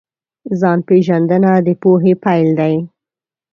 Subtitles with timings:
[0.59, 2.75] ځان پېژندنه د پوهې پیل دی.